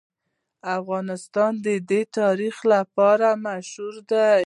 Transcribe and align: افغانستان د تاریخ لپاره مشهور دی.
افغانستان 0.79 1.51
د 1.89 1.91
تاریخ 2.17 2.55
لپاره 2.73 3.27
مشهور 3.45 3.95
دی. 4.09 4.31